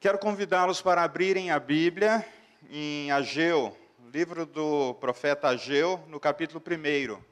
[0.00, 2.26] Quero convidá-los para abrirem a Bíblia
[2.70, 3.76] em Ageu,
[4.10, 7.22] livro do profeta Ageu, no capítulo 1.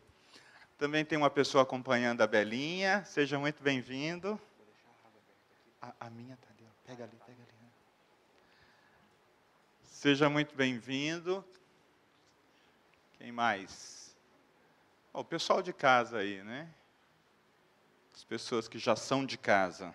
[0.77, 4.39] Também tem uma pessoa acompanhando a Belinha, seja muito bem-vindo.
[5.81, 7.53] A, a, minha está ali, pega ali, pega ali.
[7.59, 7.71] Né?
[9.85, 11.43] Seja muito bem-vindo.
[13.15, 14.15] Quem mais?
[15.15, 16.69] Oh, o pessoal de casa aí, né?
[18.15, 19.95] As pessoas que já são de casa.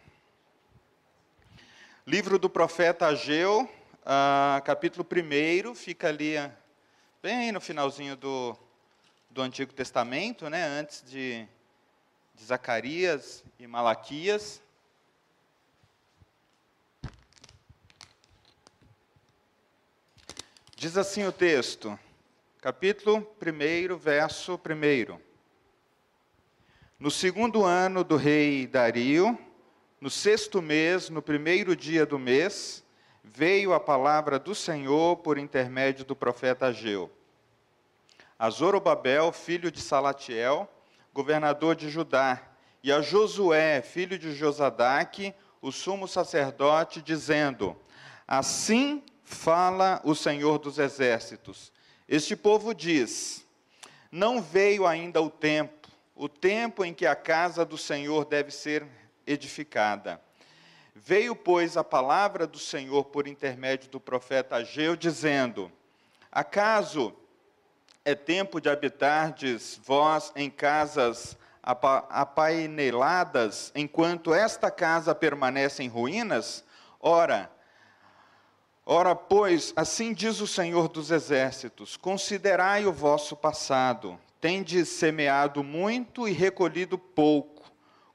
[2.05, 6.51] Livro do profeta Ageu, uh, capítulo 1, fica ali uh,
[7.21, 8.57] bem no finalzinho do,
[9.29, 11.47] do Antigo Testamento, né, antes de,
[12.35, 14.61] de Zacarias e Malaquias.
[20.75, 21.97] Diz assim o texto,
[22.59, 25.17] capítulo 1, verso 1.
[26.99, 29.39] No segundo ano do rei Dario,
[30.03, 32.83] no sexto mês, no primeiro dia do mês,
[33.23, 37.09] veio a palavra do Senhor por intermédio do profeta Ageu.
[38.37, 40.69] A Zorobabel, filho de Salatiel,
[41.13, 42.41] governador de Judá,
[42.83, 47.73] e a Josué, filho de Josadaque, o sumo sacerdote, dizendo:
[48.27, 51.71] Assim fala o Senhor dos exércitos.
[52.09, 53.47] Este povo diz:
[54.11, 58.85] Não veio ainda o tempo, o tempo em que a casa do Senhor deve ser
[59.25, 60.21] edificada.
[60.95, 65.71] Veio, pois, a palavra do Senhor por intermédio do profeta Ageu, dizendo:
[66.31, 67.15] Acaso
[68.05, 76.63] é tempo de habitardes vós em casas apaineladas, enquanto esta casa permanece em ruínas?
[76.99, 77.49] Ora,
[78.85, 86.27] ora, pois, assim diz o Senhor dos Exércitos: Considerai o vosso passado, tendes semeado muito
[86.27, 87.52] e recolhido pouco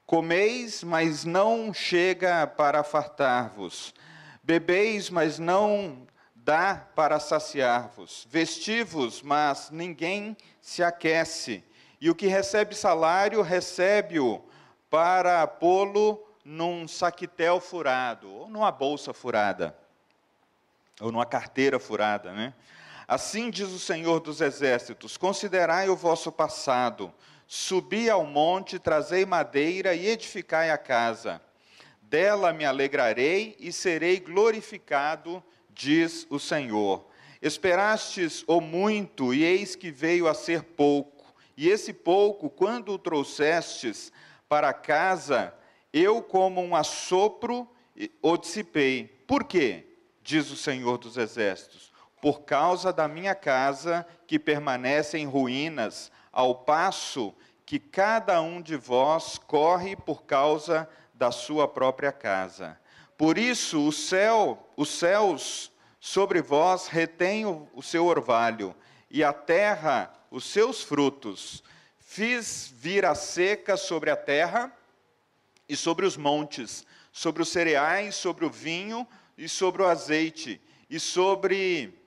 [0.09, 3.93] Comeis, mas não chega para fartar-vos.
[4.41, 8.25] Bebeis, mas não dá para saciar-vos.
[8.27, 11.63] Vestivos, mas ninguém se aquece.
[12.01, 14.43] E o que recebe salário, recebe-o
[14.89, 19.77] para pô-lo num saquitel furado, ou numa bolsa furada,
[20.99, 22.55] ou numa carteira furada, né?
[23.07, 27.13] Assim diz o Senhor dos Exércitos: Considerai o vosso passado
[27.51, 31.41] Subi ao monte, trazei madeira e edificai a casa.
[31.99, 37.07] Dela me alegrarei e serei glorificado, diz o Senhor.
[37.41, 41.33] Esperastes o muito, e eis que veio a ser pouco.
[41.57, 44.11] E esse pouco, quando o trouxestes
[44.47, 45.51] para casa,
[45.91, 47.67] eu, como um assopro,
[48.21, 49.23] o dissipei.
[49.25, 49.87] Por quê?
[50.21, 51.91] Diz o Senhor dos Exércitos.
[52.21, 57.33] Por causa da minha casa, que permanece em ruínas, ao passo
[57.65, 62.79] que cada um de vós corre por causa da sua própria casa.
[63.17, 68.73] Por isso o céu, os céus sobre vós retêm o, o seu orvalho,
[69.11, 71.63] e a terra os seus frutos.
[71.97, 74.73] Fiz vir a seca sobre a terra
[75.67, 79.07] e sobre os montes, sobre os cereais, sobre o vinho
[79.37, 81.98] e sobre o azeite, e sobre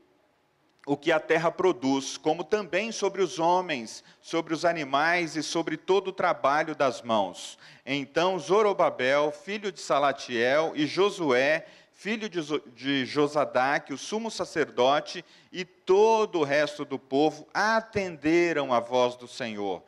[0.85, 5.77] o que a terra produz, como também sobre os homens, sobre os animais e sobre
[5.77, 7.57] todo o trabalho das mãos.
[7.87, 16.41] Então Zorobabel, filho de Salatiel, e Josué, filho de Josadaque, o sumo sacerdote, e todo
[16.41, 19.85] o resto do povo atenderam a voz do Senhor,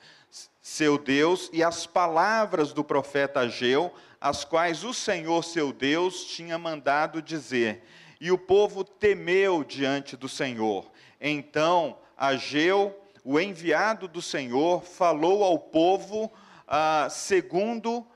[0.62, 6.56] seu Deus, e as palavras do profeta Ageu, as quais o Senhor, seu Deus, tinha
[6.56, 7.82] mandado dizer
[8.24, 10.90] e o povo temeu diante do Senhor.
[11.20, 16.32] Então Ageu, o enviado do Senhor, falou ao povo
[16.66, 18.06] ah, segundo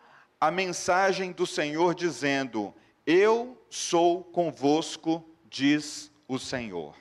[0.40, 2.72] a mensagem do Senhor, dizendo:
[3.06, 6.94] Eu sou convosco, diz o Senhor.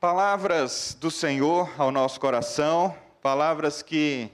[0.00, 4.32] Palavras do Senhor ao nosso coração, palavras que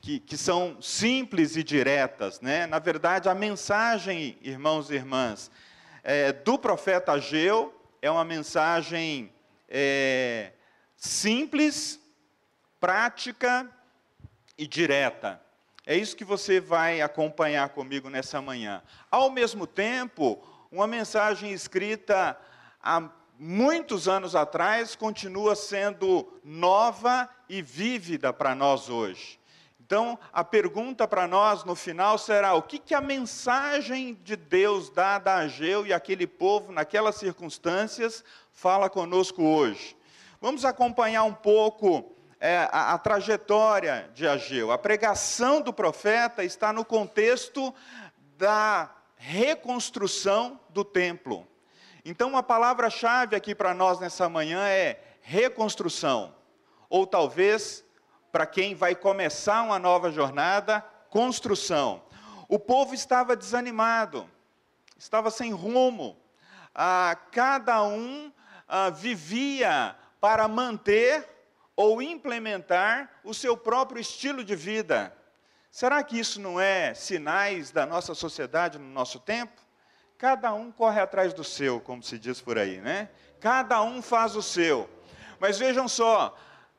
[0.00, 2.66] que, que, são simples e diretas, né?
[2.66, 5.50] Na verdade, a mensagem, irmãos e irmãs,
[6.10, 9.30] é, do profeta Ageu é uma mensagem
[9.68, 10.52] é,
[10.96, 12.00] simples,
[12.80, 13.68] prática
[14.56, 15.38] e direta.
[15.84, 18.82] É isso que você vai acompanhar comigo nessa manhã.
[19.10, 22.40] Ao mesmo tempo, uma mensagem escrita
[22.82, 29.37] há muitos anos atrás continua sendo nova e vívida para nós hoje.
[29.88, 34.90] Então, a pergunta para nós no final será: o que, que a mensagem de Deus
[34.90, 39.96] dada a Ageu e aquele povo, naquelas circunstâncias, fala conosco hoje?
[40.42, 44.70] Vamos acompanhar um pouco é, a, a trajetória de Ageu.
[44.70, 47.74] A pregação do profeta está no contexto
[48.36, 51.48] da reconstrução do templo.
[52.04, 56.34] Então, a palavra-chave aqui para nós nessa manhã é reconstrução,
[56.90, 57.82] ou talvez,
[58.30, 62.02] para quem vai começar uma nova jornada, construção.
[62.48, 64.28] O povo estava desanimado,
[64.98, 66.16] estava sem rumo,
[66.74, 68.32] ah, cada um
[68.66, 71.28] ah, vivia para manter
[71.76, 75.14] ou implementar o seu próprio estilo de vida.
[75.70, 79.60] Será que isso não é sinais da nossa sociedade no nosso tempo?
[80.16, 83.08] Cada um corre atrás do seu, como se diz por aí, né?
[83.38, 84.90] Cada um faz o seu.
[85.38, 86.36] Mas vejam só,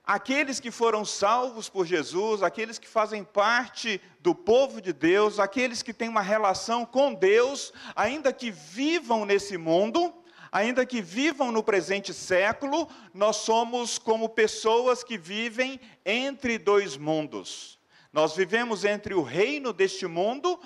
[0.10, 5.84] aqueles que foram salvos por Jesus, aqueles que fazem parte do povo de Deus, aqueles
[5.84, 10.12] que têm uma relação com Deus, ainda que vivam nesse mundo,
[10.52, 17.78] ainda que vivam no presente século, nós somos como pessoas que vivem entre dois mundos.
[18.12, 20.60] Nós vivemos entre o reino deste mundo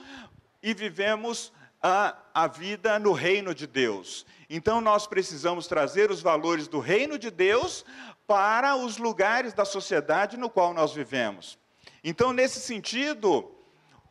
[0.61, 1.51] e vivemos
[1.83, 4.25] a, a vida no reino de Deus.
[4.49, 7.83] Então nós precisamos trazer os valores do reino de Deus
[8.25, 11.59] para os lugares da sociedade no qual nós vivemos.
[12.01, 13.51] Então, nesse sentido,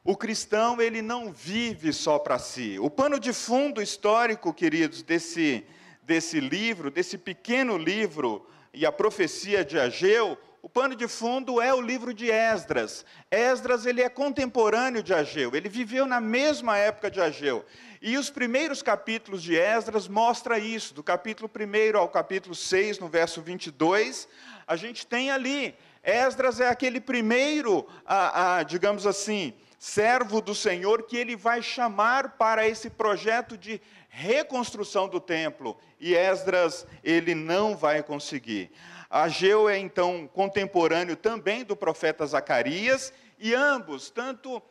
[0.04, 2.78] o cristão ele não vive só para si.
[2.78, 5.64] O pano de fundo histórico, queridos, desse,
[6.02, 11.74] desse livro, desse pequeno livro e a profecia de Ageu, o pano de fundo é
[11.74, 13.04] o livro de Esdras.
[13.28, 17.66] Esdras ele é contemporâneo de Ageu, ele viveu na mesma época de Ageu.
[18.00, 23.08] E os primeiros capítulos de Esdras mostra isso, do capítulo 1 ao capítulo 6, no
[23.08, 24.28] verso 22,
[24.64, 31.02] a gente tem ali, Esdras é aquele primeiro, a, a, digamos assim, servo do Senhor
[31.02, 35.76] que ele vai chamar para esse projeto de reconstrução do templo.
[35.98, 38.70] E Esdras, ele não vai conseguir.
[39.12, 44.62] Ageu é então contemporâneo também do profeta Zacarias, e ambos, tanto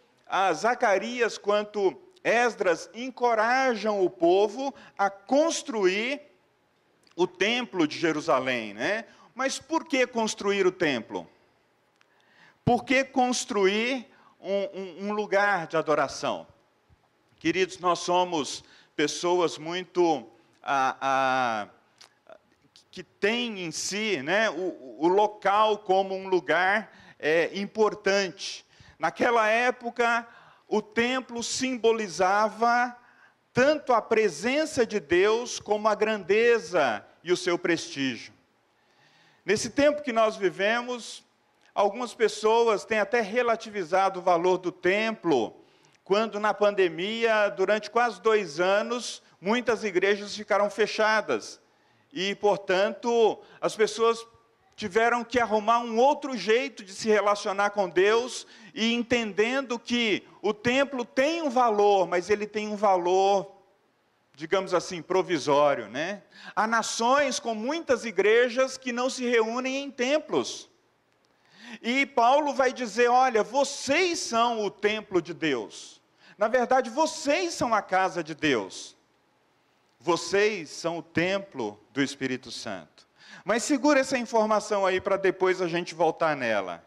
[0.56, 6.20] Zacarias quanto Esdras, encorajam o povo a construir
[7.16, 9.06] o templo de Jerusalém, né?
[9.36, 11.30] Mas por que construir o templo?
[12.66, 14.08] Por que construir
[14.40, 16.48] um, um, um lugar de adoração?
[17.38, 18.64] Queridos, nós somos
[18.96, 20.28] pessoas muito
[20.64, 21.68] ah, ah,
[22.92, 28.66] que tem em si né, o, o local como um lugar é, importante.
[29.00, 30.28] Naquela época,
[30.68, 32.96] o templo simbolizava
[33.54, 38.34] tanto a presença de Deus como a grandeza e o seu prestígio.
[39.46, 41.24] Nesse tempo que nós vivemos,
[41.74, 45.56] algumas pessoas têm até relativizado o valor do templo,
[46.04, 51.62] quando na pandemia, durante quase dois anos, muitas igrejas ficaram fechadas
[52.12, 54.25] e, portanto, as pessoas
[54.75, 60.54] tiveram que arrumar um outro jeito de se relacionar com Deus e entendendo que o
[60.54, 63.56] templo tem um valor, mas ele tem um valor,
[64.34, 66.24] digamos assim, provisório, né?
[66.56, 70.69] Há nações com muitas igrejas que não se reúnem em templos.
[71.81, 76.02] E Paulo vai dizer: olha, vocês são o templo de Deus.
[76.38, 78.98] Na verdade, vocês são a casa de Deus.
[80.03, 83.07] Vocês são o templo do Espírito Santo.
[83.45, 86.83] Mas segura essa informação aí para depois a gente voltar nela.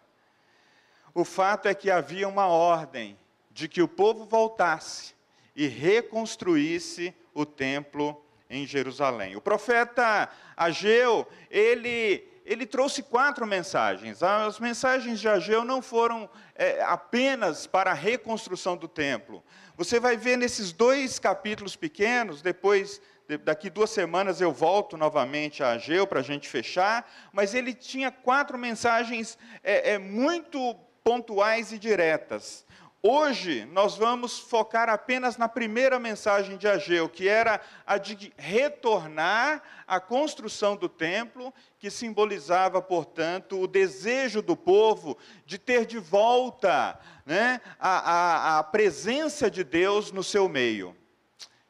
[1.15, 3.17] O fato é que havia uma ordem
[3.53, 5.15] de que o povo voltasse
[5.55, 8.21] e reconstruísse o templo
[8.51, 9.37] em Jerusalém.
[9.37, 14.25] O profeta Ageu, ele, ele trouxe quatro mensagens.
[14.25, 19.41] As mensagens de Ageu não foram é, apenas para a reconstrução do templo,
[19.77, 23.01] você vai ver nesses dois capítulos pequenos, depois,
[23.45, 28.11] daqui duas semanas eu volto novamente a Ageu para a gente fechar, mas ele tinha
[28.11, 32.65] quatro mensagens é, é, muito pontuais e diretas.
[33.07, 39.63] Hoje nós vamos focar apenas na primeira mensagem de Ageu, que era a de retornar
[39.87, 46.99] à construção do templo, que simbolizava, portanto, o desejo do povo de ter de volta
[47.27, 50.97] né, a, a, a presença de Deus no seu meio.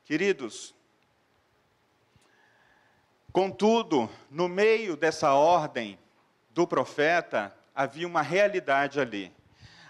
[0.05, 0.73] Queridos,
[3.33, 5.99] contudo, no meio dessa ordem
[6.51, 9.35] do profeta, havia uma realidade ali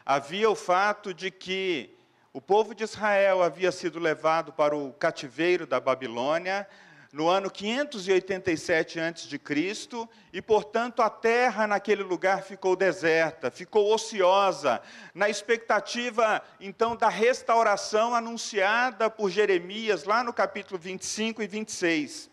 [0.04, 1.96] havia o fato de que
[2.32, 6.66] o povo de Israel havia sido levado para o cativeiro da Babilônia
[7.12, 9.40] no ano 587 a.C.,
[10.32, 14.82] e, portanto, a terra naquele lugar ficou deserta, ficou ociosa,
[15.14, 22.28] na expectativa, então, da restauração anunciada por Jeremias, lá no capítulo 25 e 26.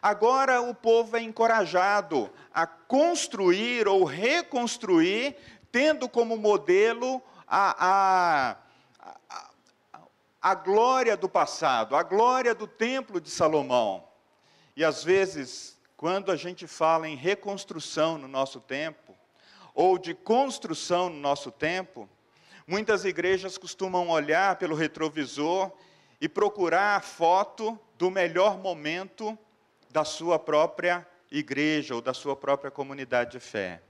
[0.00, 5.36] Agora o povo é encorajado a construir ou reconstruir
[5.72, 8.56] tendo como modelo a, a,
[9.00, 9.50] a,
[10.40, 14.06] a glória do passado, a glória do templo de Salomão.
[14.76, 19.16] E às vezes, quando a gente fala em reconstrução no nosso tempo,
[19.74, 22.08] ou de construção no nosso tempo,
[22.66, 25.72] muitas igrejas costumam olhar pelo retrovisor
[26.20, 29.36] e procurar a foto do melhor momento
[29.90, 33.82] da sua própria igreja ou da sua própria comunidade de fé.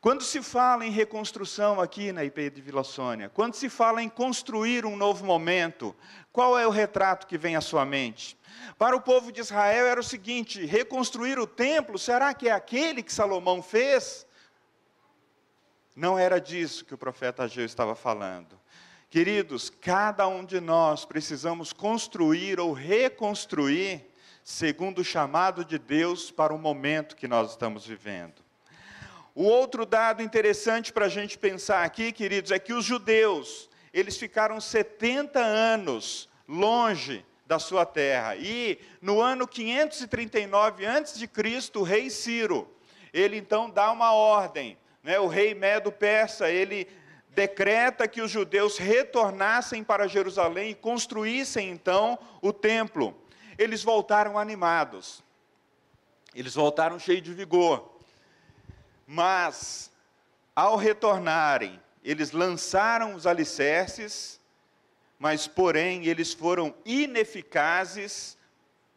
[0.00, 4.08] Quando se fala em reconstrução aqui na IP de Vila Sônia, quando se fala em
[4.08, 5.94] construir um novo momento,
[6.32, 8.38] qual é o retrato que vem à sua mente?
[8.78, 13.02] Para o povo de Israel era o seguinte: reconstruir o templo, será que é aquele
[13.02, 14.24] que Salomão fez?
[15.96, 18.56] Não era disso que o profeta Ageu estava falando.
[19.10, 24.06] Queridos, cada um de nós precisamos construir ou reconstruir
[24.44, 28.47] segundo o chamado de Deus para o momento que nós estamos vivendo.
[29.38, 34.16] O outro dado interessante para a gente pensar aqui, queridos, é que os judeus, eles
[34.16, 38.34] ficaram 70 anos longe da sua terra.
[38.34, 41.30] E no ano 539 a.C.,
[41.76, 42.68] o rei Ciro,
[43.12, 45.20] ele então dá uma ordem, né?
[45.20, 46.88] o rei Medo-Persa, ele
[47.28, 53.16] decreta que os judeus retornassem para Jerusalém e construíssem então o templo.
[53.56, 55.22] Eles voltaram animados,
[56.34, 57.97] eles voltaram cheios de vigor.
[59.10, 59.90] Mas,
[60.54, 64.38] ao retornarem, eles lançaram os alicerces,
[65.18, 68.36] mas, porém, eles foram ineficazes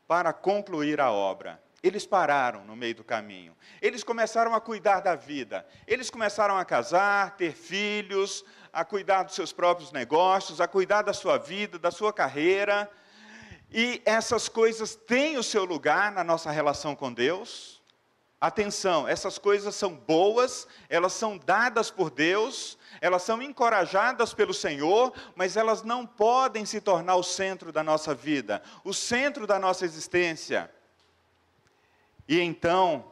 [0.06, 1.64] para concluir a obra.
[1.82, 3.56] Eles pararam no meio do caminho.
[3.82, 5.66] Eles começaram a cuidar da vida.
[5.88, 11.14] Eles começaram a casar, ter filhos, a cuidar dos seus próprios negócios, a cuidar da
[11.14, 12.92] sua vida, da sua carreira.
[13.72, 17.81] E essas coisas têm o seu lugar na nossa relação com Deus.
[18.42, 25.14] Atenção, essas coisas são boas, elas são dadas por Deus, elas são encorajadas pelo Senhor,
[25.36, 29.86] mas elas não podem se tornar o centro da nossa vida, o centro da nossa
[29.86, 30.72] existência.
[32.28, 33.12] E então,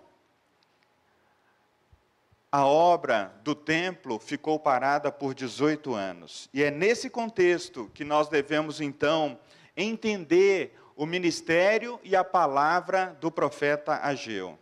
[2.52, 6.50] a obra do templo ficou parada por 18 anos.
[6.52, 9.40] E é nesse contexto que nós devemos então
[9.78, 14.58] entender o ministério e a palavra do profeta Ageu.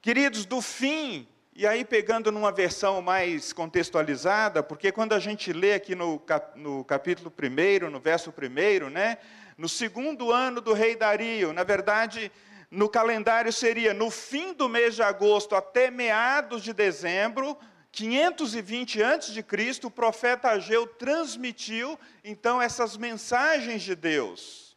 [0.00, 1.26] Queridos, do fim,
[1.56, 6.56] e aí pegando numa versão mais contextualizada, porque quando a gente lê aqui no, cap,
[6.56, 9.18] no capítulo 1, no verso 1, né,
[9.56, 12.30] no segundo ano do rei Dario, na verdade,
[12.70, 17.58] no calendário seria no fim do mês de agosto até meados de dezembro,
[17.90, 19.44] 520 a.C.,
[19.82, 24.76] o profeta Ageu transmitiu então essas mensagens de Deus.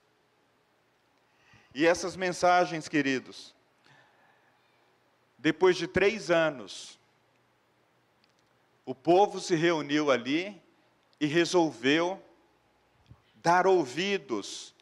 [1.76, 3.54] E essas mensagens, queridos,
[5.42, 7.00] depois de três anos,
[8.86, 10.62] o povo se reuniu ali
[11.20, 12.22] e resolveu
[13.36, 14.76] dar ouvidos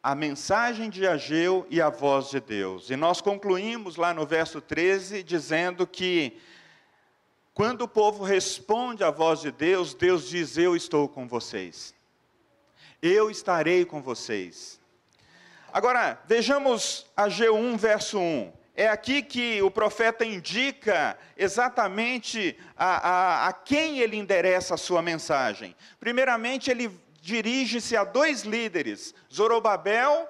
[0.00, 2.88] à mensagem de Ageu e à voz de Deus.
[2.88, 6.40] E nós concluímos lá no verso 13 dizendo que
[7.52, 11.92] quando o povo responde à voz de Deus, Deus diz: Eu estou com vocês.
[13.02, 14.78] Eu estarei com vocês.
[15.72, 23.48] Agora, vejamos Ageu 1, verso 1 é aqui que o profeta indica exatamente a, a,
[23.48, 25.76] a quem ele endereça a sua mensagem.
[25.98, 30.26] Primeiramente, ele dirige-se a dois líderes, Zorobabel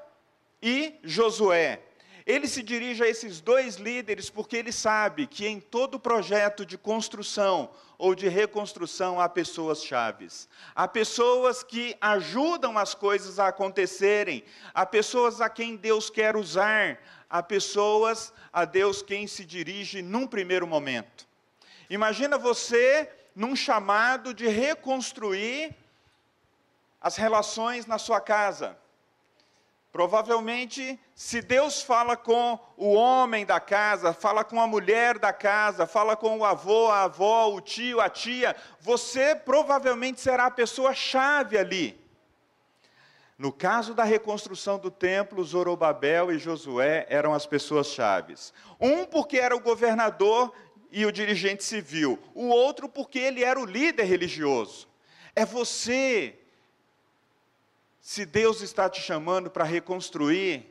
[0.61, 1.81] e Josué.
[2.27, 6.77] Ele se dirige a esses dois líderes porque ele sabe que em todo projeto de
[6.77, 10.49] construção ou de reconstrução há pessoas chaves.
[10.75, 14.43] Há pessoas que ajudam as coisas a acontecerem,
[14.75, 20.27] há pessoas a quem Deus quer usar, a pessoas a Deus quem se dirige num
[20.27, 21.27] primeiro momento.
[21.89, 25.75] Imagina você num chamado de reconstruir
[27.01, 28.77] as relações na sua casa.
[29.93, 35.87] Provavelmente, se Deus fala com o homem da casa, fala com a mulher da casa,
[35.87, 40.95] fala com o avô, a avó, o tio, a tia, você provavelmente será a pessoa
[40.95, 42.01] chave ali.
[43.41, 48.53] No caso da reconstrução do templo, Zorobabel e Josué eram as pessoas chaves.
[48.79, 50.53] Um porque era o governador
[50.93, 54.87] e o dirigente civil, o outro porque ele era o líder religioso.
[55.35, 56.39] É você.
[57.99, 60.70] Se Deus está te chamando para reconstruir,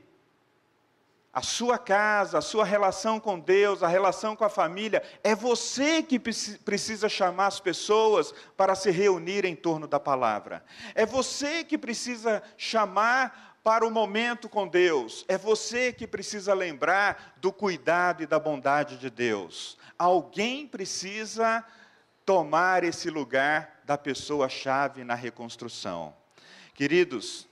[1.40, 6.04] a sua casa, a sua relação com Deus, a relação com a família, é você
[6.04, 10.66] que precisa chamar as pessoas para se reunir em torno da palavra.
[10.94, 15.24] É você que precisa chamar para o momento com Deus.
[15.30, 19.78] É você que precisa lembrar do cuidado e da bondade de Deus.
[19.98, 21.64] Alguém precisa
[22.26, 26.14] tomar esse lugar da pessoa-chave na reconstrução.
[26.74, 27.48] Queridos,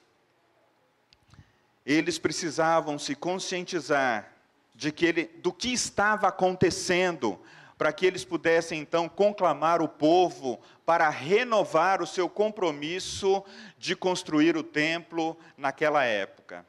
[1.88, 4.34] eles precisavam se conscientizar
[4.76, 7.40] de que ele, do que estava acontecendo,
[7.78, 13.42] para que eles pudessem então conclamar o povo para renovar o seu compromisso
[13.78, 16.66] de construir o templo naquela época.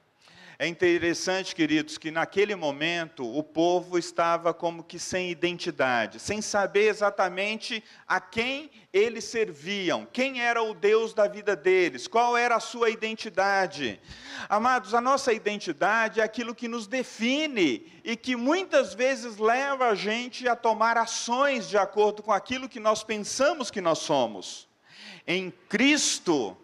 [0.60, 6.88] É interessante, queridos, que naquele momento o povo estava como que sem identidade, sem saber
[6.88, 12.60] exatamente a quem eles serviam, quem era o Deus da vida deles, qual era a
[12.60, 14.00] sua identidade.
[14.48, 19.94] Amados, a nossa identidade é aquilo que nos define e que muitas vezes leva a
[19.94, 24.68] gente a tomar ações de acordo com aquilo que nós pensamos que nós somos.
[25.24, 26.56] Em Cristo,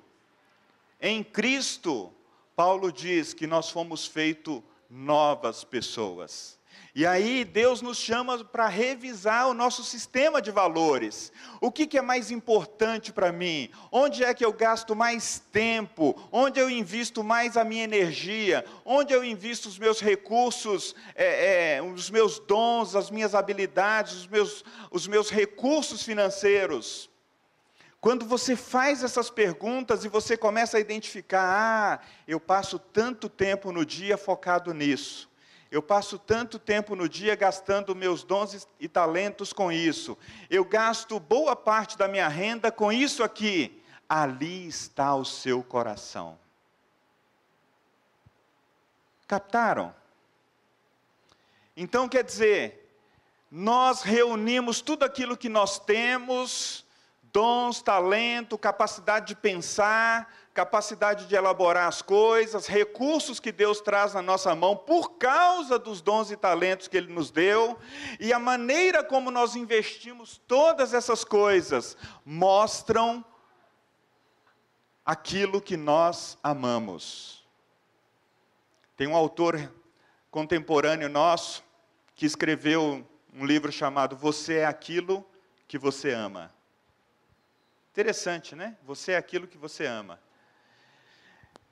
[1.00, 2.12] em Cristo,
[2.56, 6.58] Paulo diz que nós fomos feitos novas pessoas.
[6.94, 11.32] E aí Deus nos chama para revisar o nosso sistema de valores.
[11.60, 13.68] O que, que é mais importante para mim?
[13.90, 16.14] Onde é que eu gasto mais tempo?
[16.30, 18.64] Onde eu invisto mais a minha energia?
[18.84, 24.26] Onde eu invisto os meus recursos, é, é, os meus dons, as minhas habilidades, os
[24.28, 27.10] meus, os meus recursos financeiros?
[28.04, 33.72] Quando você faz essas perguntas e você começa a identificar, ah, eu passo tanto tempo
[33.72, 35.26] no dia focado nisso.
[35.70, 40.18] Eu passo tanto tempo no dia gastando meus dons e talentos com isso.
[40.50, 43.82] Eu gasto boa parte da minha renda com isso aqui.
[44.06, 46.38] Ali está o seu coração.
[49.26, 49.94] Captaram?
[51.74, 52.86] Então quer dizer,
[53.50, 56.83] nós reunimos tudo aquilo que nós temos,
[57.34, 64.22] dons, talento, capacidade de pensar, capacidade de elaborar as coisas, recursos que Deus traz na
[64.22, 67.76] nossa mão por causa dos dons e talentos que Ele nos deu,
[68.20, 73.24] e a maneira como nós investimos todas essas coisas mostram
[75.04, 77.44] aquilo que nós amamos.
[78.96, 79.72] Tem um autor
[80.30, 81.64] contemporâneo nosso
[82.14, 85.26] que escreveu um livro chamado Você é aquilo
[85.66, 86.53] que você ama.
[87.94, 88.76] Interessante, né?
[88.82, 90.18] Você é aquilo que você ama.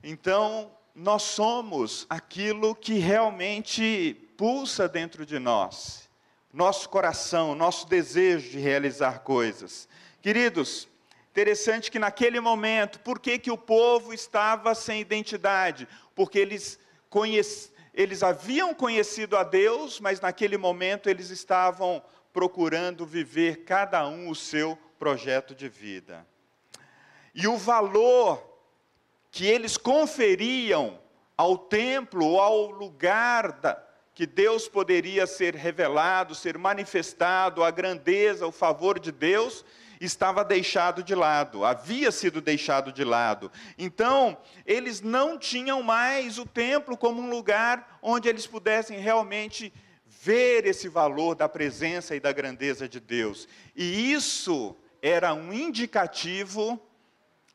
[0.05, 6.09] Então, nós somos aquilo que realmente pulsa dentro de nós.
[6.53, 9.89] Nosso coração, nosso desejo de realizar coisas.
[10.21, 10.87] Queridos,
[11.33, 15.89] interessante que naquele momento, por que, que o povo estava sem identidade?
[16.15, 16.79] Porque eles,
[17.93, 22.01] eles haviam conhecido a Deus, mas naquele momento eles estavam
[22.33, 26.25] procurando viver cada um o seu projeto de vida.
[27.35, 28.41] E o valor
[29.33, 30.97] que eles conferiam
[31.37, 33.83] ao templo ao lugar da,
[34.15, 39.65] que Deus poderia ser revelado, ser manifestado, a grandeza, o favor de Deus,
[40.01, 43.51] estava deixado de lado, havia sido deixado de lado.
[43.77, 49.73] Então, eles não tinham mais o templo como um lugar onde eles pudessem realmente
[50.07, 53.49] ver esse valor da presença e da grandeza de Deus.
[53.75, 56.81] E isso era um indicativo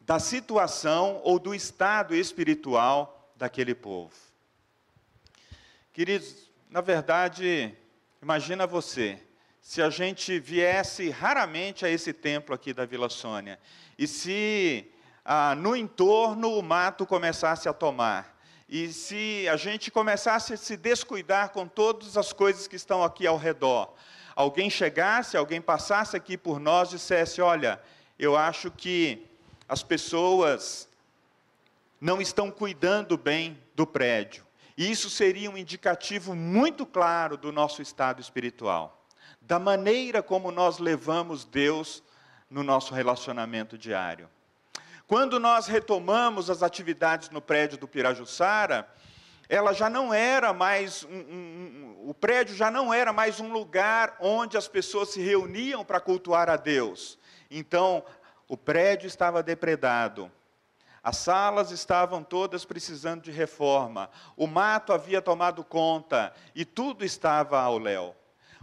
[0.02, 4.14] da situação ou do estado espiritual daquele povo.
[5.94, 7.74] Queridos, na verdade,
[8.22, 9.20] imagina você,
[9.62, 13.58] se a gente viesse raramente a esse templo aqui da Vila Sônia,
[13.98, 14.92] e se
[15.24, 18.38] ah, no entorno o mato começasse a tomar,
[18.70, 23.26] e se a gente começasse a se descuidar com todas as coisas que estão aqui
[23.26, 23.94] ao redor,
[24.38, 27.82] alguém chegasse, alguém passasse aqui por nós e dissesse: Olha,
[28.20, 29.26] eu acho que
[29.68, 30.88] as pessoas
[32.00, 34.46] não estão cuidando bem do prédio.
[34.78, 39.04] E isso seria um indicativo muito claro do nosso estado espiritual,
[39.42, 42.04] da maneira como nós levamos Deus
[42.48, 44.30] no nosso relacionamento diário.
[45.08, 48.88] Quando nós retomamos as atividades no prédio do Pirajussara,
[49.50, 53.52] ela já não era mais um, um, um, o prédio já não era mais um
[53.52, 57.18] lugar onde as pessoas se reuniam para cultuar a Deus.
[57.50, 58.04] Então,
[58.48, 60.32] o prédio estava depredado.
[61.02, 64.10] As salas estavam todas precisando de reforma.
[64.36, 68.14] O mato havia tomado conta e tudo estava ao léu.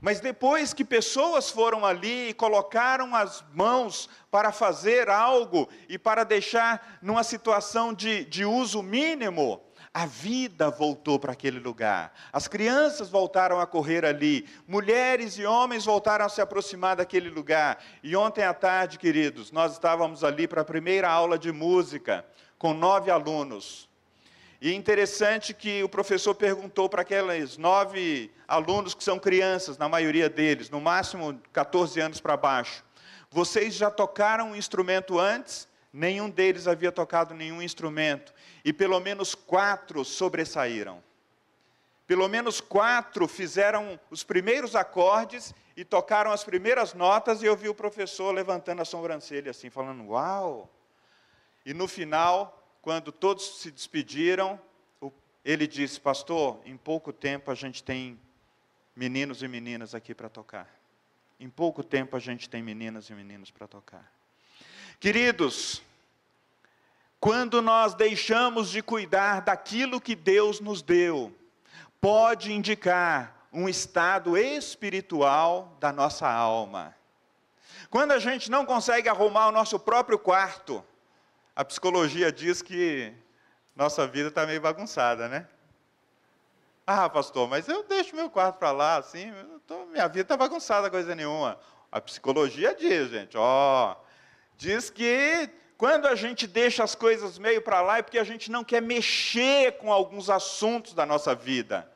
[0.02, 6.24] Mas depois que pessoas foram ali e colocaram as mãos para fazer algo e para
[6.24, 9.63] deixar numa situação de, de uso mínimo,
[9.94, 12.12] a vida voltou para aquele lugar.
[12.32, 14.44] As crianças voltaram a correr ali.
[14.66, 17.78] Mulheres e homens voltaram a se aproximar daquele lugar.
[18.02, 22.26] E ontem à tarde, queridos, nós estávamos ali para a primeira aula de música,
[22.58, 23.88] com nove alunos.
[24.60, 29.88] E é interessante que o professor perguntou para aqueles nove alunos que são crianças, na
[29.88, 32.82] maioria deles, no máximo 14 anos para baixo:
[33.30, 35.68] Vocês já tocaram um instrumento antes?
[35.94, 38.33] nenhum deles havia tocado nenhum instrumento,
[38.64, 41.02] e pelo menos quatro sobressaíram.
[42.06, 47.68] Pelo menos quatro fizeram os primeiros acordes e tocaram as primeiras notas, e eu vi
[47.68, 50.70] o professor levantando a sobrancelha assim, falando: Uau!
[51.64, 54.60] E no final, quando todos se despediram,
[55.44, 58.18] ele disse: Pastor, em pouco tempo a gente tem
[58.94, 60.68] meninos e meninas aqui para tocar.
[61.40, 64.10] Em pouco tempo a gente tem meninas e meninos para tocar.
[65.00, 65.82] Queridos,
[67.20, 71.34] quando nós deixamos de cuidar daquilo que Deus nos deu,
[72.00, 76.94] pode indicar um estado espiritual da nossa alma.
[77.88, 80.84] Quando a gente não consegue arrumar o nosso próprio quarto,
[81.54, 83.14] a psicologia diz que
[83.76, 85.46] nossa vida está meio bagunçada, né?
[86.86, 89.32] Ah, pastor, mas eu deixo meu quarto para lá, assim,
[89.66, 91.58] tô, minha vida está bagunçada, coisa nenhuma.
[91.90, 93.96] A psicologia diz, gente, ó,
[94.56, 98.50] diz que quando a gente deixa as coisas meio para lá é porque a gente
[98.50, 101.90] não quer mexer com alguns assuntos da nossa vida.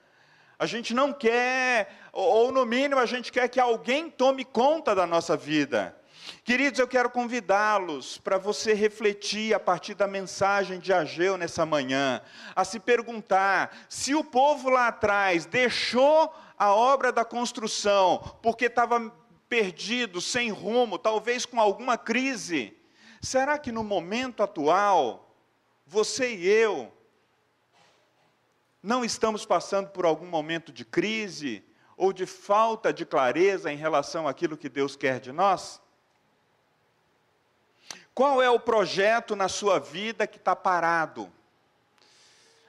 [0.58, 5.06] A gente não quer, ou no mínimo a gente quer que alguém tome conta da
[5.06, 5.96] nossa vida.
[6.44, 12.20] Queridos, eu quero convidá-los para você refletir a partir da mensagem de Ageu nessa manhã,
[12.56, 19.12] a se perguntar se o povo lá atrás deixou a obra da construção porque estava
[19.48, 22.77] perdido, sem rumo, talvez com alguma crise.
[23.20, 25.34] Será que no momento atual,
[25.86, 26.92] você e eu
[28.82, 31.64] não estamos passando por algum momento de crise
[31.96, 35.80] ou de falta de clareza em relação àquilo que Deus quer de nós?
[38.14, 41.32] Qual é o projeto na sua vida que está parado?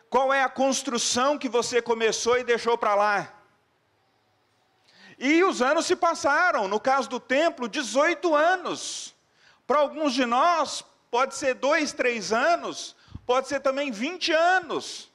[0.09, 3.33] Qual é a construção que você começou e deixou para lá?
[5.19, 9.15] E os anos se passaram, no caso do templo, 18 anos.
[9.69, 15.12] Para alguns de nós, pode ser dois, três anos, pode ser também 20 anos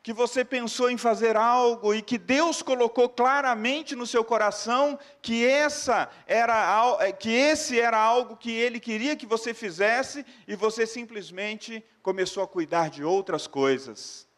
[0.00, 5.44] que você pensou em fazer algo e que Deus colocou claramente no seu coração que
[5.44, 10.86] essa era é, que esse era algo que ele queria que você fizesse e você
[10.86, 14.28] simplesmente começou a cuidar de outras coisas.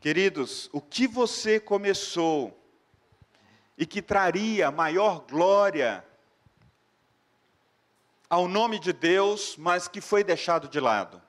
[0.00, 2.58] Queridos, o que você começou
[3.76, 6.07] e que traria maior glória
[8.28, 11.20] ao nome de Deus, mas que foi deixado de lado.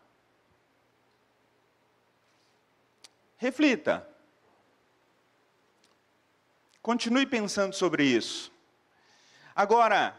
[3.38, 4.08] Reflita.
[6.82, 8.52] Continue pensando sobre isso.
[9.56, 10.18] Agora,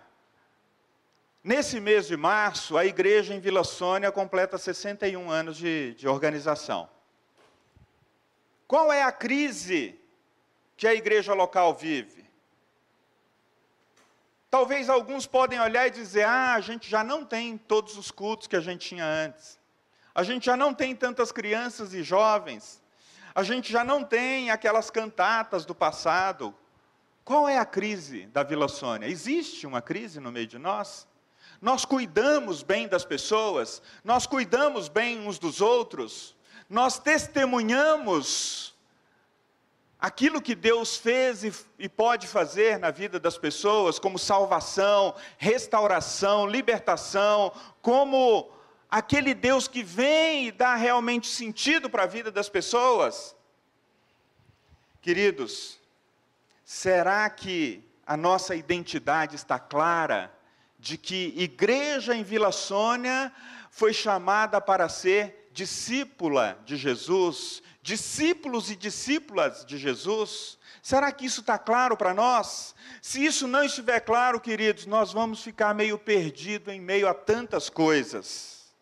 [1.45, 6.89] nesse mês de março, a igreja em Vila Sônia completa 61 anos de, de organização.
[8.67, 9.99] Qual é a crise
[10.77, 12.20] que a igreja local vive?
[14.51, 18.47] Talvez alguns podem olhar e dizer: ah, a gente já não tem todos os cultos
[18.47, 19.59] que a gente tinha antes.
[20.13, 22.83] A gente já não tem tantas crianças e jovens.
[23.33, 26.53] A gente já não tem aquelas cantatas do passado.
[27.25, 29.07] Qual é a crise da Vila Sônia?
[29.07, 31.07] Existe uma crise no meio de nós?
[31.61, 36.35] Nós cuidamos bem das pessoas, nós cuidamos bem uns dos outros,
[36.69, 38.75] nós testemunhamos
[40.01, 46.47] aquilo que Deus fez e, e, pode fazer na vida das pessoas, como salvação, restauração,
[46.47, 48.51] libertação, como
[48.91, 53.37] aquele Deus que vem e dá realmente sentido para a vida das pessoas?
[55.03, 55.79] Queridos,
[56.65, 60.33] será que a nossa identidade está clara
[60.79, 63.31] de que igreja em Vila Sônia
[63.71, 70.59] foi chamada para ser discípula de Jesus, discípulos e discípulas de Jesus?
[70.83, 72.75] Será que isso está claro para nós?
[73.03, 77.69] Se isso não estiver claro, queridos, nós vamos ficar meio perdidos em meio a tantas
[77.69, 78.73] coisas.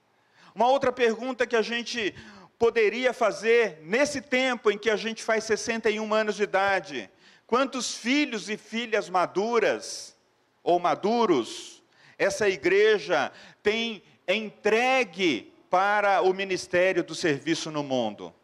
[0.55, 2.15] Uma outra pergunta que a gente
[2.59, 7.11] poderia fazer nesse tempo em que a gente faz 61 anos de idade:
[7.47, 10.17] quantos filhos e filhas maduras
[10.63, 11.83] ou maduros
[12.19, 13.31] essa igreja
[13.63, 18.35] tem entregue para o ministério do serviço no mundo?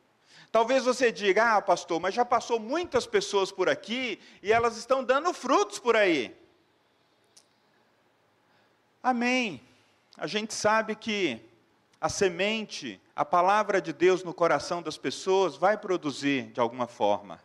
[0.50, 5.02] Talvez você diga, ah, pastor, mas já passou muitas pessoas por aqui e elas estão
[5.02, 6.32] dando frutos por aí.
[9.02, 9.60] Amém.
[10.16, 11.40] A gente sabe que
[12.00, 17.40] a semente, a palavra de Deus no coração das pessoas vai produzir de alguma forma.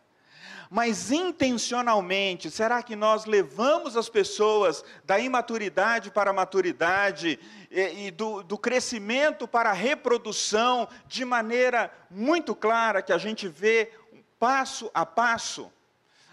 [0.72, 8.10] Mas intencionalmente, será que nós levamos as pessoas da imaturidade para a maturidade e, e
[8.12, 13.90] do, do crescimento para a reprodução de maneira muito clara que a gente vê
[14.38, 15.72] passo a passo?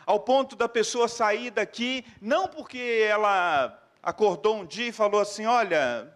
[0.06, 5.48] Ao ponto da pessoa sair daqui, não porque ela acordou um dia e falou assim:
[5.48, 6.16] olha,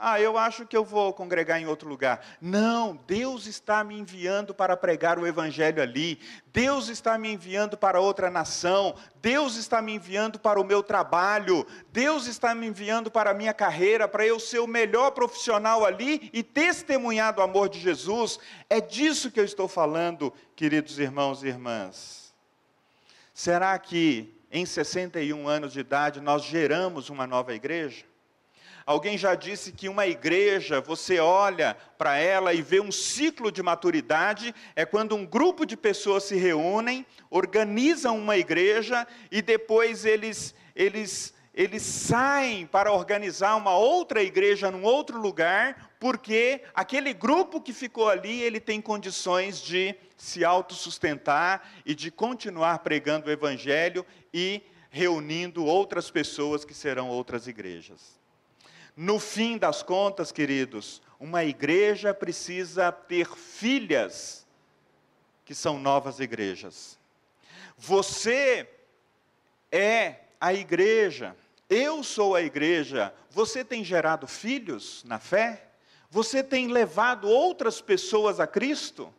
[0.00, 2.24] Ah, eu acho que eu vou congregar em outro lugar.
[2.40, 6.20] Não, Deus está me enviando para pregar o Evangelho ali.
[6.52, 8.94] Deus está me enviando para outra nação.
[9.20, 11.66] Deus está me enviando para o meu trabalho.
[11.92, 16.30] Deus está me enviando para a minha carreira, para eu ser o melhor profissional ali
[16.32, 18.38] e testemunhar do amor de Jesus.
[18.70, 22.32] É disso que eu estou falando, queridos irmãos e irmãs.
[23.34, 28.04] Será que em 61 anos de idade nós geramos uma nova igreja?
[28.88, 33.62] Alguém já disse que uma igreja, você olha para ela e vê um ciclo de
[33.62, 40.54] maturidade, é quando um grupo de pessoas se reúnem, organizam uma igreja e depois eles,
[40.74, 47.74] eles, eles saem para organizar uma outra igreja num outro lugar, porque aquele grupo que
[47.74, 54.62] ficou ali, ele tem condições de se autossustentar e de continuar pregando o evangelho e
[54.88, 58.17] reunindo outras pessoas que serão outras igrejas.
[59.00, 64.44] No fim das contas, queridos, uma igreja precisa ter filhas
[65.44, 66.98] que são novas igrejas.
[67.76, 68.68] Você
[69.70, 71.36] é a igreja,
[71.70, 73.14] eu sou a igreja.
[73.30, 75.68] Você tem gerado filhos na fé?
[76.10, 79.14] Você tem levado outras pessoas a Cristo?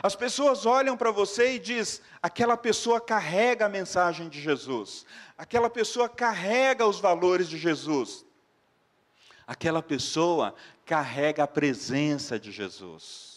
[0.00, 5.04] As pessoas olham para você e diz: aquela pessoa carrega a mensagem de Jesus,
[5.36, 8.23] aquela pessoa carrega os valores de Jesus
[9.46, 10.54] aquela pessoa
[10.84, 13.33] carrega a presença de Jesus.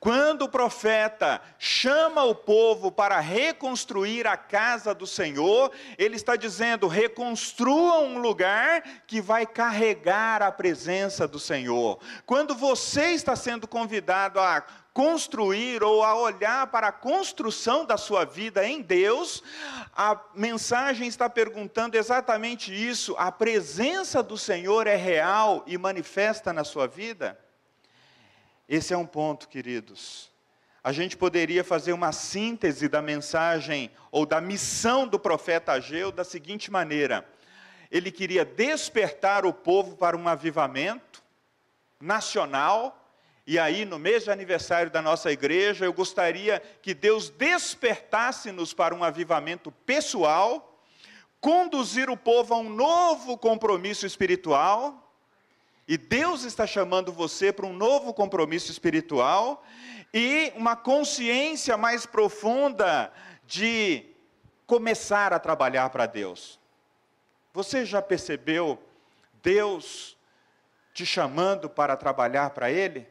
[0.00, 6.86] Quando o profeta chama o povo para reconstruir a casa do Senhor, ele está dizendo:
[6.86, 11.98] reconstrua um lugar que vai carregar a presença do Senhor.
[12.24, 18.24] Quando você está sendo convidado a construir ou a olhar para a construção da sua
[18.24, 19.42] vida em Deus,
[19.96, 26.62] a mensagem está perguntando exatamente isso: a presença do Senhor é real e manifesta na
[26.62, 27.36] sua vida?
[28.68, 30.30] Esse é um ponto, queridos.
[30.84, 36.22] A gente poderia fazer uma síntese da mensagem ou da missão do profeta Ageu da
[36.22, 37.26] seguinte maneira:
[37.90, 41.22] ele queria despertar o povo para um avivamento
[41.98, 43.10] nacional,
[43.46, 48.94] e aí, no mês de aniversário da nossa igreja, eu gostaria que Deus despertasse-nos para
[48.94, 50.78] um avivamento pessoal,
[51.40, 55.07] conduzir o povo a um novo compromisso espiritual.
[55.88, 59.64] E Deus está chamando você para um novo compromisso espiritual
[60.14, 63.10] e uma consciência mais profunda
[63.46, 64.04] de
[64.66, 66.60] começar a trabalhar para Deus.
[67.54, 68.78] Você já percebeu
[69.42, 70.16] Deus
[70.92, 73.06] te chamando para trabalhar para Ele?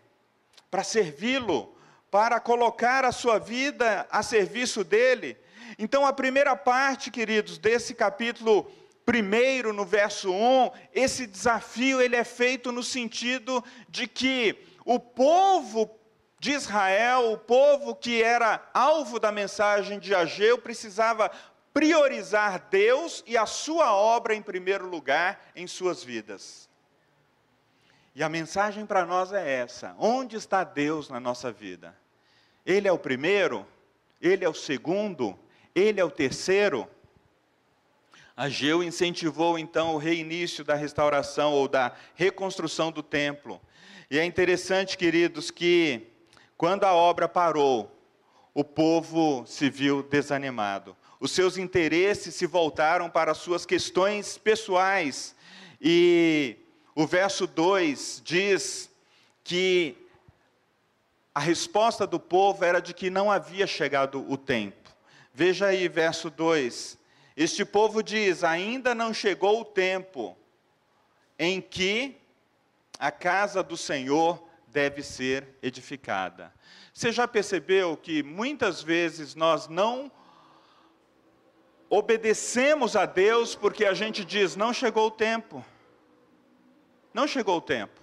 [0.69, 1.73] para servi-lo,
[2.11, 5.37] para colocar a sua vida a serviço dele.
[5.77, 8.71] Então, a primeira parte, queridos, desse capítulo
[9.07, 15.97] primeiro, no verso 1, esse desafio ele é feito no sentido de que o povo
[16.37, 21.31] de Israel, o povo que era alvo da mensagem de Ageu, precisava
[21.73, 26.69] priorizar Deus e a sua obra em primeiro lugar em suas vidas.
[28.13, 31.97] E a mensagem para nós é essa: onde está Deus na nossa vida?
[32.65, 33.65] Ele é o primeiro?
[34.21, 35.39] Ele é o segundo?
[35.73, 36.89] Ele é o terceiro?
[38.37, 43.59] Ageu incentivou então o reinício da restauração ou da reconstrução do templo.
[44.11, 46.05] E é interessante, queridos, que
[46.55, 47.91] quando a obra parou,
[48.53, 50.95] o povo se viu desanimado.
[51.19, 55.35] Os seus interesses se voltaram para as suas questões pessoais
[55.81, 56.57] e
[56.93, 58.87] o verso 2 diz
[59.43, 59.97] que
[61.33, 64.91] a resposta do povo era de que não havia chegado o tempo.
[65.33, 66.97] Veja aí, verso 2.
[67.37, 70.35] Este povo diz: Ainda não chegou o tempo
[71.37, 72.17] em que
[72.97, 76.51] a casa do Senhor deve ser edificada.
[76.91, 80.11] Você já percebeu que muitas vezes nós não
[81.87, 85.63] obedecemos a Deus porque a gente diz: Não chegou o tempo.
[87.13, 88.01] Não chegou o tempo.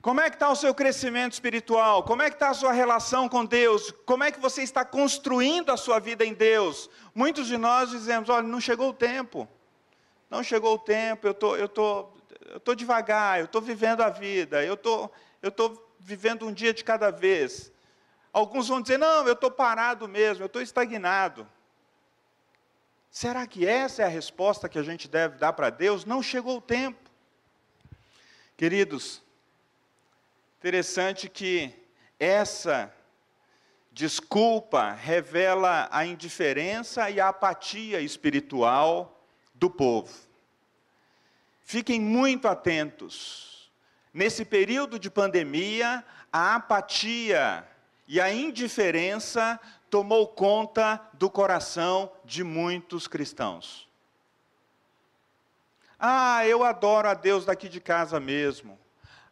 [0.00, 2.04] Como é que está o seu crescimento espiritual?
[2.04, 3.92] Como é que está a sua relação com Deus?
[4.06, 6.88] Como é que você está construindo a sua vida em Deus?
[7.14, 9.48] Muitos de nós dizemos, olha, não chegou o tempo.
[10.30, 12.10] Não chegou o tempo, eu tô, eu tô,
[12.50, 15.10] eu tô devagar, eu estou vivendo a vida, eu tô,
[15.42, 17.72] eu tô vivendo um dia de cada vez.
[18.32, 21.48] Alguns vão dizer, não, eu estou parado mesmo, eu estou estagnado.
[23.10, 26.04] Será que essa é a resposta que a gente deve dar para Deus?
[26.04, 27.10] Não chegou o tempo.
[28.56, 29.22] Queridos,
[30.58, 31.72] interessante que
[32.18, 32.92] essa
[33.92, 40.12] desculpa revela a indiferença e a apatia espiritual do povo.
[41.62, 43.46] Fiquem muito atentos.
[44.12, 47.64] nesse período de pandemia, a apatia
[48.08, 53.86] e a indiferença tomou conta do coração de muitos cristãos.
[56.00, 58.76] Ah, eu adoro a Deus daqui de casa mesmo.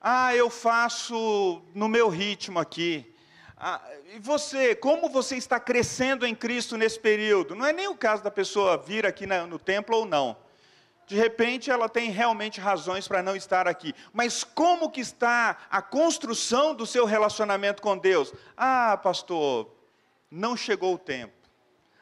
[0.09, 3.12] Ah, eu faço no meu ritmo aqui.
[3.57, 3.83] Ah,
[4.14, 7.57] e você, como você está crescendo em Cristo nesse período?
[7.57, 10.37] Não é nem o caso da pessoa vir aqui na, no templo ou não.
[11.09, 13.92] De repente ela tem realmente razões para não estar aqui.
[14.12, 18.33] Mas como que está a construção do seu relacionamento com Deus?
[18.57, 19.75] Ah, pastor,
[20.31, 21.35] não chegou o tempo.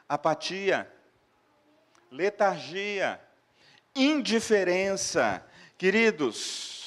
[0.07, 0.93] Apatia,
[2.11, 3.19] letargia,
[3.97, 5.43] indiferença.
[5.79, 6.84] Queridos,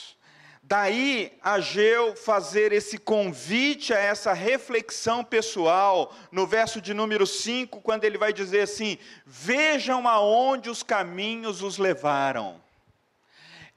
[0.68, 8.04] daí Ageu fazer esse convite a essa reflexão pessoal, no verso de número 5, quando
[8.04, 12.62] ele vai dizer assim: Vejam aonde os caminhos os levaram.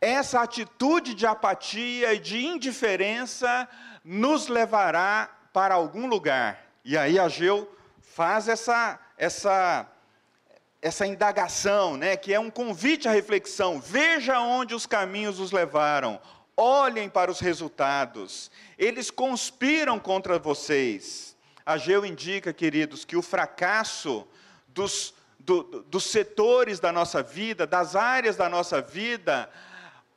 [0.00, 3.68] Essa atitude de apatia e de indiferença
[4.04, 6.66] nos levará para algum lugar.
[6.84, 9.86] E aí Ageu faz essa, essa
[10.82, 13.78] essa indagação, né, que é um convite à reflexão.
[13.78, 16.18] Veja onde os caminhos os levaram.
[16.62, 18.50] Olhem para os resultados.
[18.76, 21.34] Eles conspiram contra vocês.
[21.64, 24.28] Ageu indica, queridos, que o fracasso
[24.68, 29.50] dos, do, dos setores da nossa vida, das áreas da nossa vida,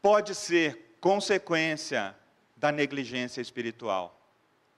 [0.01, 2.13] pode ser consequência
[2.57, 4.19] da negligência espiritual.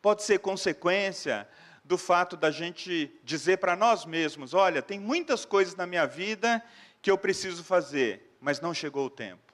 [0.04, 1.49] Pode ser consequência
[1.84, 6.63] do fato da gente dizer para nós mesmos: olha, tem muitas coisas na minha vida
[7.01, 9.45] que eu preciso fazer, mas não chegou o tempo.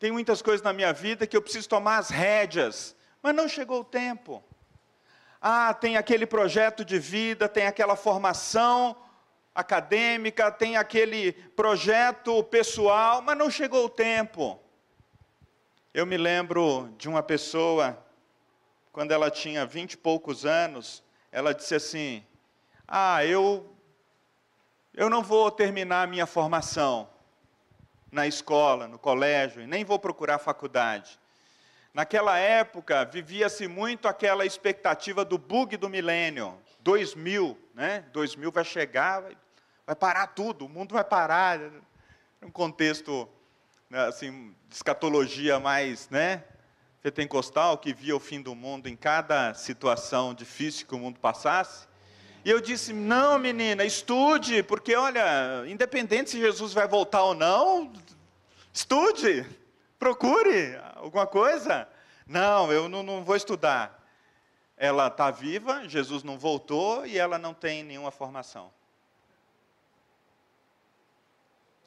[0.00, 3.80] Tem muitas coisas na minha vida que eu preciso tomar as rédeas, mas não chegou
[3.80, 4.42] o tempo.
[5.38, 8.96] Ah, tem aquele projeto de vida, tem aquela formação
[9.54, 14.58] acadêmica, tem aquele projeto pessoal, mas não chegou o tempo.
[15.92, 18.02] Eu me lembro de uma pessoa
[18.92, 22.24] quando ela tinha vinte e poucos anos, ela disse assim:
[22.88, 23.70] Ah, eu,
[24.94, 27.09] eu não vou terminar a minha formação
[28.10, 31.18] na escola, no colégio, e nem vou procurar faculdade.
[31.92, 38.04] Naquela época, vivia-se muito aquela expectativa do bug do milênio, 2000, né?
[38.12, 39.36] 2000 vai chegar, vai,
[39.86, 41.58] vai parar tudo, o mundo vai parar.
[42.42, 43.28] Um contexto,
[43.90, 46.42] né, assim, de escatologia mais, né?
[47.02, 51.88] pentecostal que via o fim do mundo em cada situação difícil que o mundo passasse.
[52.44, 57.92] E eu disse: não, menina, estude, porque olha, independente se Jesus vai voltar ou não,
[58.72, 59.46] estude,
[59.98, 61.86] procure alguma coisa.
[62.26, 63.98] Não, eu não, não vou estudar.
[64.76, 68.72] Ela está viva, Jesus não voltou e ela não tem nenhuma formação.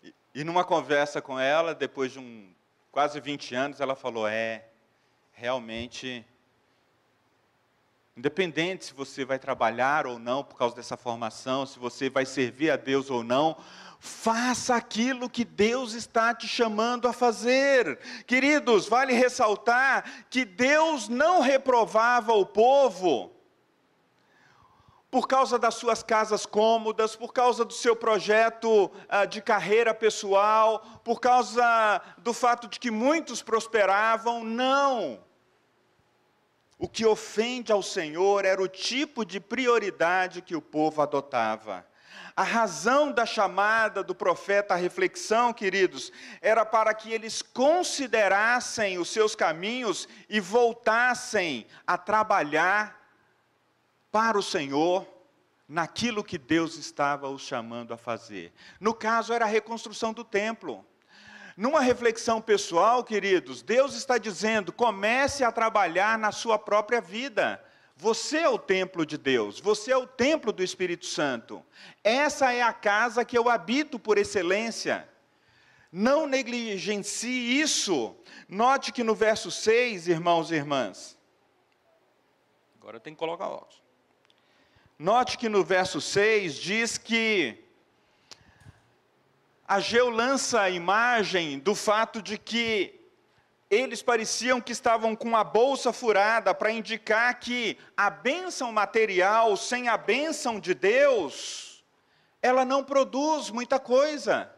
[0.03, 2.53] E, e numa conversa com ela, depois de um,
[2.91, 4.65] quase 20 anos, ela falou: É,
[5.31, 6.23] realmente,
[8.15, 12.69] independente se você vai trabalhar ou não por causa dessa formação, se você vai servir
[12.69, 13.57] a Deus ou não,
[13.99, 17.97] faça aquilo que Deus está te chamando a fazer.
[18.27, 23.31] Queridos, vale ressaltar que Deus não reprovava o povo
[25.09, 30.79] por causa das suas casas cômodas, por causa do seu projeto uh, de carreira pessoal,
[31.03, 35.19] por causa do fato de que muitos prosperavam, não.
[36.83, 41.87] O que ofende ao Senhor era o tipo de prioridade que o povo adotava.
[42.35, 49.07] A razão da chamada do profeta à reflexão, queridos, era para que eles considerassem os
[49.07, 53.01] seus caminhos e voltassem a trabalhar
[54.11, 55.07] para o Senhor
[55.65, 58.51] naquilo que Deus estava os chamando a fazer.
[58.77, 60.85] No caso, era a reconstrução do templo.
[61.55, 67.63] Numa reflexão pessoal, queridos, Deus está dizendo: comece a trabalhar na sua própria vida.
[67.95, 71.63] Você é o templo de Deus, você é o templo do Espírito Santo.
[72.03, 75.07] Essa é a casa que eu habito por excelência.
[75.91, 78.15] Não negligencie isso.
[78.49, 81.15] Note que no verso 6, irmãos e irmãs.
[82.81, 83.81] Agora tenho que colocar óculos.
[84.97, 87.62] Note que no verso 6 diz que
[89.67, 92.99] Ageu lança a imagem do fato de que
[93.69, 99.87] eles pareciam que estavam com a bolsa furada para indicar que a bênção material sem
[99.87, 101.83] a bênção de Deus,
[102.41, 104.51] ela não produz muita coisa.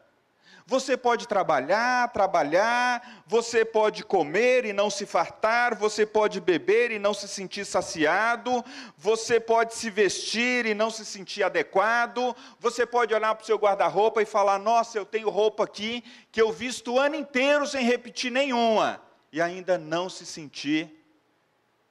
[0.67, 6.97] Você pode trabalhar, trabalhar, você pode comer e não se fartar, você pode beber e
[6.97, 8.65] não se sentir saciado,
[8.97, 13.57] você pode se vestir e não se sentir adequado, você pode olhar para o seu
[13.57, 17.85] guarda-roupa e falar: Nossa, eu tenho roupa aqui que eu visto o ano inteiro sem
[17.85, 19.01] repetir nenhuma.
[19.31, 21.05] e ainda não se sentir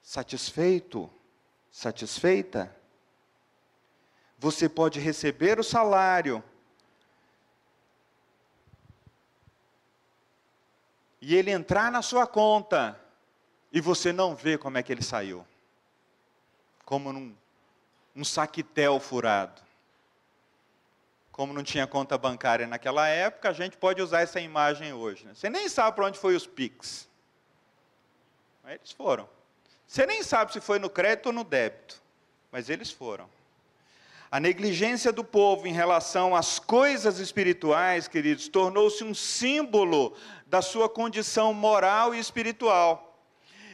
[0.02, 1.10] satisfeito,
[1.70, 2.74] satisfeita.
[4.38, 6.42] Você pode receber o salário
[11.26, 13.00] e ele entrar na sua conta
[13.72, 15.46] e você não vê como é que ele saiu.
[16.84, 17.34] Como num
[18.14, 19.62] um saquitel furado.
[21.32, 25.24] Como não tinha conta bancária naquela época, a gente pode usar essa imagem hoje.
[25.24, 25.32] Né?
[25.34, 27.08] Você nem sabe para onde foi os PIX.
[28.62, 29.28] Mas eles foram.
[29.86, 32.00] Você nem sabe se foi no crédito ou no débito.
[32.52, 33.28] Mas eles foram.
[34.34, 40.12] A negligência do povo em relação às coisas espirituais, queridos, tornou-se um símbolo
[40.44, 43.16] da sua condição moral e espiritual.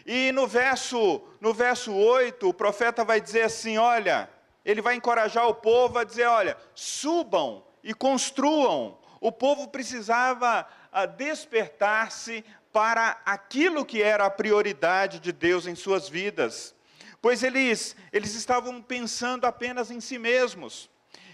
[0.05, 4.29] E no verso, no verso 8, o profeta vai dizer assim: olha,
[4.63, 8.99] ele vai encorajar o povo a dizer: olha, subam e construam.
[9.19, 16.07] O povo precisava ah, despertar-se para aquilo que era a prioridade de Deus em suas
[16.07, 16.75] vidas,
[17.21, 20.89] pois eles, eles estavam pensando apenas em si mesmos.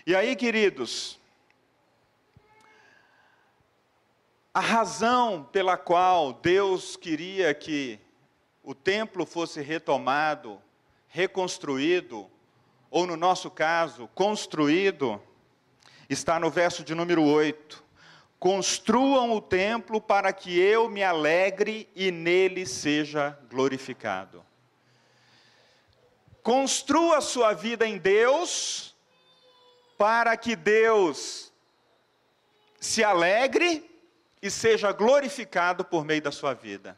[0.07, 1.21] E aí, queridos,
[4.55, 8.01] a razão pela qual Deus queria que
[8.63, 10.63] o templo fosse retomado,
[11.09, 12.31] reconstruído,
[12.91, 15.21] ou no nosso caso, construído,
[16.09, 17.85] está no verso de número 8.
[18.39, 24.46] Construam o templo para que eu me alegre e nele seja glorificado.
[26.47, 28.95] Construa sua vida em Deus,
[29.99, 31.53] para que Deus
[32.79, 33.91] se alegre
[34.41, 36.97] e seja glorificado por meio da sua vida.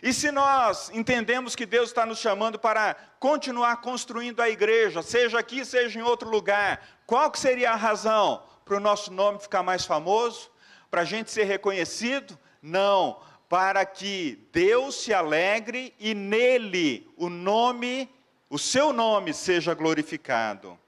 [0.00, 5.40] E se nós entendemos que Deus está nos chamando para continuar construindo a igreja, seja
[5.40, 9.64] aqui, seja em outro lugar, qual que seria a razão para o nosso nome ficar
[9.64, 10.52] mais famoso?
[10.88, 12.38] Para a gente ser reconhecido?
[12.62, 18.08] Não, para que Deus se alegre e nele o nome,
[18.52, 20.78] o seu nome seja glorificado.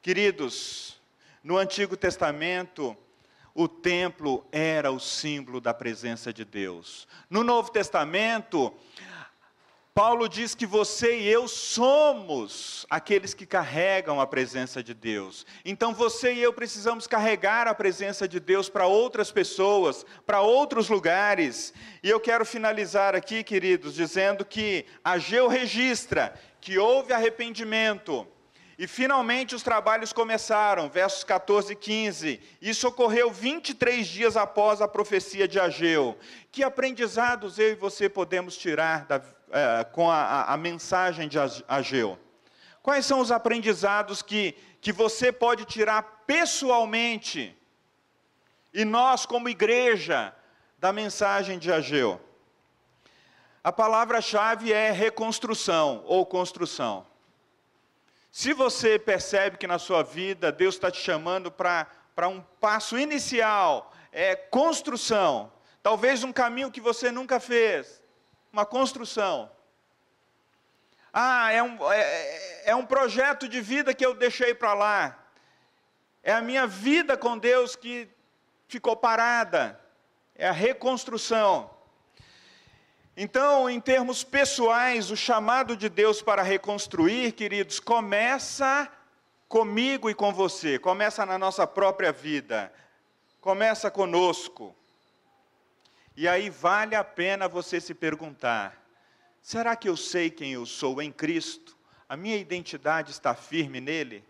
[0.00, 1.00] Queridos,
[1.42, 2.96] no Antigo Testamento,
[3.52, 7.08] o templo era o símbolo da presença de Deus.
[7.28, 8.72] No Novo Testamento,
[9.98, 15.44] Paulo diz que você e eu somos aqueles que carregam a presença de Deus.
[15.64, 20.88] Então você e eu precisamos carregar a presença de Deus para outras pessoas, para outros
[20.88, 21.74] lugares.
[22.00, 28.24] E eu quero finalizar aqui, queridos, dizendo que Ageu registra que houve arrependimento
[28.78, 32.40] e finalmente os trabalhos começaram, versos 14 e 15.
[32.62, 36.16] Isso ocorreu 23 dias após a profecia de Ageu.
[36.52, 39.20] Que aprendizados eu e você podemos tirar da,
[39.50, 42.18] é, com a, a, mensagem de Ageu?
[42.82, 47.56] Quais são os aprendizados que, que você pode tirar pessoalmente,
[48.72, 50.34] e nós, como igreja,
[50.78, 52.20] da mensagem de Ageu?
[53.62, 57.06] A palavra-chave é reconstrução ou construção.
[58.30, 63.92] Se você percebe que na sua vida Deus está te chamando para um passo inicial,
[64.12, 68.02] é construção, talvez um caminho que você nunca fez,
[68.52, 69.50] uma construção.
[71.12, 75.18] Ah, é um, é, é um projeto de vida que eu deixei para lá.
[76.22, 78.08] É a minha vida com Deus que
[78.68, 79.80] ficou parada.
[80.34, 81.70] É a reconstrução.
[83.16, 88.88] Então, em termos pessoais, o chamado de Deus para reconstruir, queridos, começa
[89.48, 92.72] comigo e com você, começa na nossa própria vida,
[93.40, 94.76] começa conosco.
[96.20, 98.84] E aí vale a pena você se perguntar:
[99.40, 101.78] será que eu sei quem eu sou em Cristo?
[102.08, 104.24] A minha identidade está firme nele?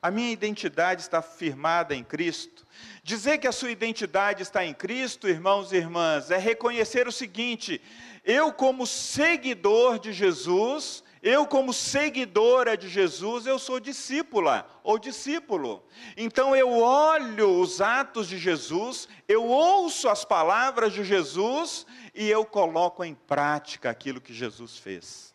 [0.00, 2.64] A minha identidade está firmada em Cristo.
[3.02, 7.82] Dizer que a sua identidade está em Cristo, irmãos e irmãs, é reconhecer o seguinte:
[8.24, 15.82] eu, como seguidor de Jesus, eu, como seguidora de Jesus, eu sou discípula ou discípulo.
[16.18, 22.44] Então eu olho os atos de Jesus, eu ouço as palavras de Jesus e eu
[22.44, 25.34] coloco em prática aquilo que Jesus fez.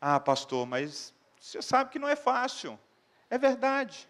[0.00, 2.78] Ah, pastor, mas você sabe que não é fácil.
[3.28, 4.08] É verdade.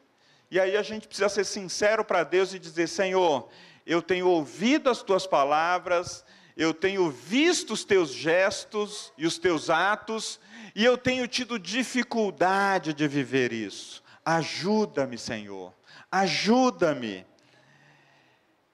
[0.51, 3.49] E aí a gente precisa ser sincero para Deus e dizer: Senhor,
[3.87, 6.23] eu tenho ouvido as tuas palavras,
[6.55, 10.39] eu tenho visto os teus gestos e os teus atos,
[10.75, 14.03] e eu tenho tido dificuldade de viver isso.
[14.25, 15.75] Ajuda-me, Senhor,
[16.11, 17.27] ajuda-me.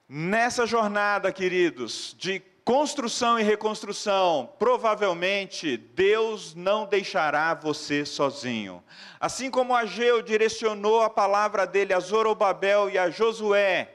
[0.09, 8.83] Nessa jornada, queridos, de construção e reconstrução, provavelmente Deus não deixará você sozinho.
[9.21, 13.93] Assim como Ageu direcionou a palavra dele a Zorobabel e a Josué,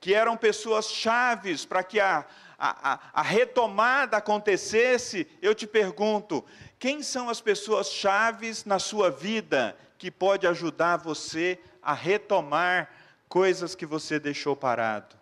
[0.00, 2.24] que eram pessoas chaves para que a,
[2.58, 6.42] a, a, retomada acontecesse, eu te pergunto:
[6.78, 12.90] quem são as pessoas chaves na sua vida que pode ajudar você a retomar
[13.28, 15.16] coisas que você deixou parado?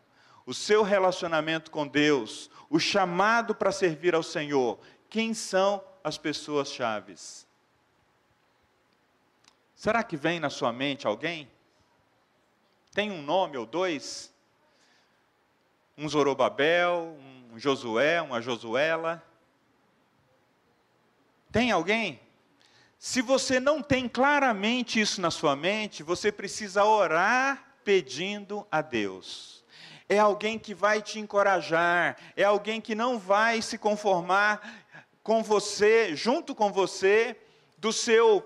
[0.44, 4.78] O seu relacionamento com Deus, o chamado para servir ao Senhor,
[5.08, 7.46] quem são as pessoas chaves?
[9.76, 11.48] Será que vem na sua mente alguém?
[12.92, 14.32] Tem um nome ou dois?
[15.96, 17.16] Um Zorobabel,
[17.52, 19.22] um Josué, uma Josuela?
[21.54, 22.20] Tem alguém?
[22.98, 29.64] Se você não tem claramente isso na sua mente, você precisa orar pedindo a Deus.
[30.08, 34.82] É alguém que vai te encorajar, é alguém que não vai se conformar
[35.22, 37.40] com você, junto com você,
[37.78, 38.44] do seu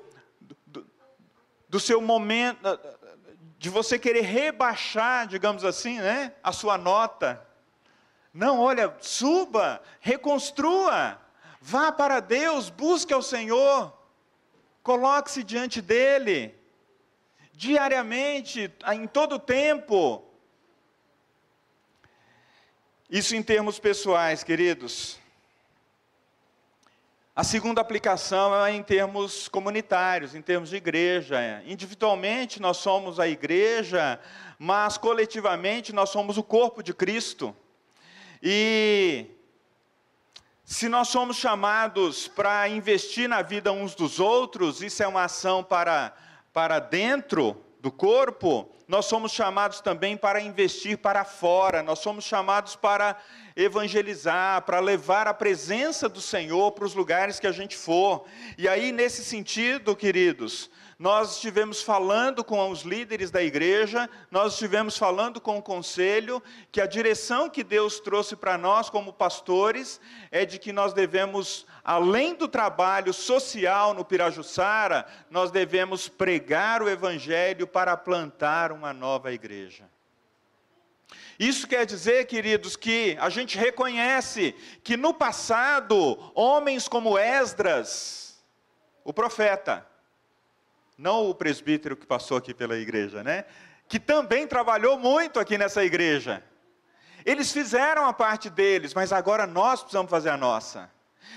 [0.67, 0.87] do,
[1.67, 2.61] do seu momento
[3.57, 7.43] de você querer rebaixar, digamos assim, né, a sua nota.
[8.35, 11.19] Não, olha, suba, reconstrua,
[11.71, 13.93] vá para Deus, busque ao Senhor,
[14.83, 16.55] coloque-se diante dEle,
[17.53, 20.25] diariamente, em todo tempo.
[23.11, 25.19] Isso em termos pessoais, queridos.
[27.37, 31.63] A segunda aplicação é em termos comunitários, em termos de igreja.
[31.67, 34.19] Individualmente nós somos a igreja,
[34.59, 37.55] mas coletivamente nós somos o corpo de Cristo.
[38.43, 39.38] E
[40.69, 45.65] se nós somos chamados para investir na vida uns dos outros, isso é uma ação
[45.65, 46.13] para,
[46.53, 52.77] para dentro do corpo, nós somos chamados também para investir para fora, nós somos chamados
[52.77, 53.17] para
[53.57, 58.27] evangelizar, para levar a presença do Senhor para os lugares que a gente for.
[58.59, 64.99] E aí, nesse sentido, queridos, nós estivemos falando com os líderes da igreja, nós estivemos
[64.99, 66.43] falando com o conselho,
[66.73, 70.01] que a direção que Deus trouxe para nós como pastores
[70.33, 76.89] é de que nós devemos, além do trabalho social no Pirajussara, nós devemos pregar o
[76.89, 79.89] evangelho para plantar uma nova igreja.
[81.39, 88.43] Isso quer dizer, queridos, que a gente reconhece que no passado, homens como Esdras,
[89.05, 89.87] o profeta,
[90.99, 93.45] não o presbítero que passou aqui pela igreja, né?
[93.87, 96.43] Que também trabalhou muito aqui nessa igreja.
[97.25, 100.91] Eles fizeram a parte deles, mas agora nós precisamos fazer a nossa.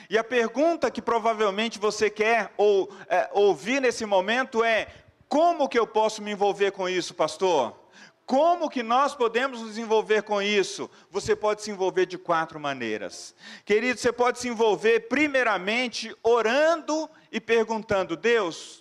[0.09, 4.87] E a pergunta que provavelmente você quer ou, é, ouvir nesse momento é:
[5.29, 7.79] como que eu posso me envolver com isso, pastor?
[8.25, 10.89] Como que nós podemos nos envolver com isso?
[11.09, 13.35] Você pode se envolver de quatro maneiras.
[13.65, 18.80] Querido, você pode se envolver primeiramente orando e perguntando: Deus,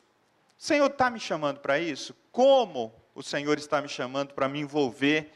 [0.61, 2.15] o Senhor está me chamando para isso?
[2.31, 5.33] Como o Senhor está me chamando para me envolver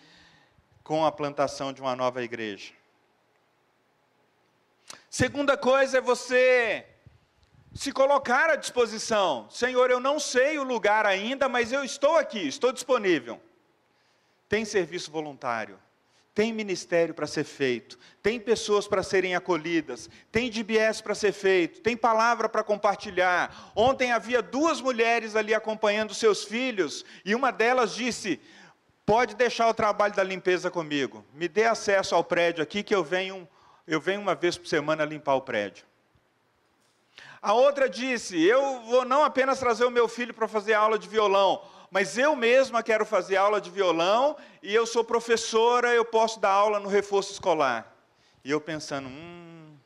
[0.83, 2.75] com a plantação de uma nova igreja?
[5.09, 6.87] Segunda coisa é você
[7.73, 9.49] se colocar à disposição.
[9.49, 13.41] Senhor, eu não sei o lugar ainda, mas eu estou aqui, estou disponível.
[14.47, 15.81] Tem serviço voluntário,
[16.35, 21.81] tem ministério para ser feito, tem pessoas para serem acolhidas, tem DBS para ser feito,
[21.81, 23.73] tem palavra para compartilhar.
[23.77, 28.41] Ontem havia duas mulheres ali acompanhando seus filhos e uma delas disse:
[29.07, 33.05] Pode deixar o trabalho da limpeza comigo, me dê acesso ao prédio aqui que eu
[33.05, 33.49] venho,
[33.87, 35.85] eu venho uma vez por semana limpar o prédio.
[37.41, 41.07] A outra disse: Eu vou não apenas trazer o meu filho para fazer aula de
[41.07, 41.63] violão,
[41.95, 46.51] mas eu mesma quero fazer aula de violão e eu sou professora, eu posso dar
[46.51, 47.87] aula no reforço escolar.
[48.43, 49.77] E eu pensando, hum,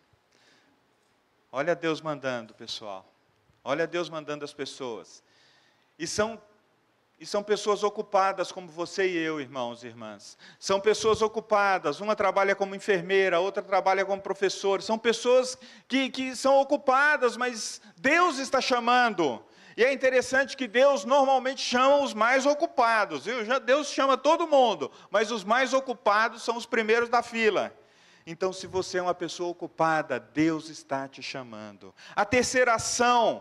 [1.53, 3.05] olha Deus mandando, pessoal.
[3.63, 5.23] Olha Deus mandando as pessoas.
[5.99, 6.41] E são
[7.21, 10.39] e são pessoas ocupadas como você e eu, irmãos e irmãs.
[10.59, 12.01] São pessoas ocupadas.
[12.01, 14.81] Uma trabalha como enfermeira, outra trabalha como professor.
[14.81, 19.45] São pessoas que, que são ocupadas, mas Deus está chamando.
[19.79, 23.37] E é interessante que Deus normalmente chama os mais ocupados, viu?
[23.61, 27.73] Deus chama todo mundo, mas os mais ocupados são os primeiros da fila.
[28.27, 31.95] Então, se você é uma pessoa ocupada, Deus está te chamando.
[32.17, 33.41] A terceira ação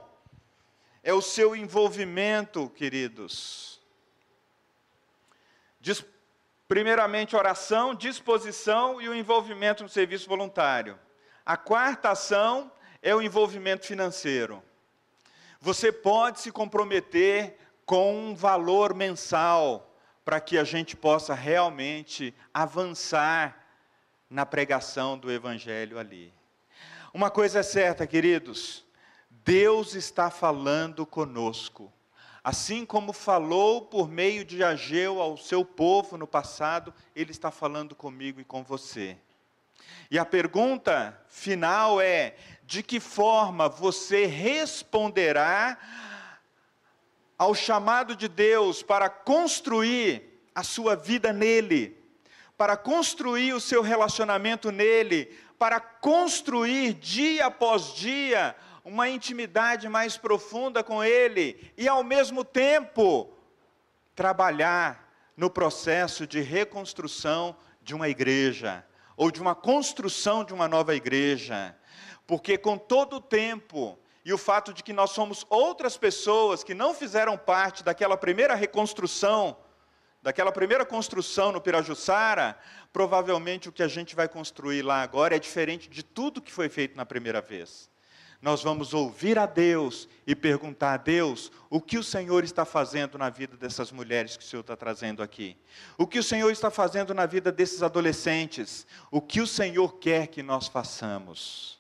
[1.02, 3.82] é o seu envolvimento, queridos.
[5.82, 6.06] Diz,
[6.68, 11.00] primeiramente, oração, disposição e o envolvimento no serviço voluntário.
[11.44, 12.72] A quarta ação
[13.02, 14.64] é o envolvimento financeiro.
[15.60, 23.66] Você pode se comprometer com um valor mensal para que a gente possa realmente avançar
[24.30, 26.34] na pregação do Evangelho ali.
[27.14, 28.86] Uma coisa é certa, queridos,
[29.30, 31.92] Deus está falando conosco.
[32.44, 37.96] Assim como falou por meio de Ageu ao seu povo no passado, Ele está falando
[37.96, 39.18] comigo e com você.
[40.10, 42.36] E a pergunta final é:
[42.68, 45.78] de que forma você responderá
[47.38, 51.98] ao chamado de Deus para construir a sua vida nele,
[52.58, 58.54] para construir o seu relacionamento nele, para construir dia após dia
[58.84, 63.34] uma intimidade mais profunda com ele e ao mesmo tempo
[64.14, 70.94] trabalhar no processo de reconstrução de uma igreja ou de uma construção de uma nova
[70.96, 71.74] igreja.
[72.28, 76.74] Porque com todo o tempo e o fato de que nós somos outras pessoas que
[76.74, 79.56] não fizeram parte daquela primeira reconstrução,
[80.22, 82.60] daquela primeira construção no Pirajussara,
[82.92, 86.68] provavelmente o que a gente vai construir lá agora é diferente de tudo que foi
[86.68, 87.90] feito na primeira vez.
[88.42, 93.18] Nós vamos ouvir a Deus e perguntar a Deus o que o Senhor está fazendo
[93.18, 95.58] na vida dessas mulheres que o Senhor está trazendo aqui.
[95.98, 98.86] O que o Senhor está fazendo na vida desses adolescentes.
[99.10, 101.77] O que o Senhor quer que nós façamos.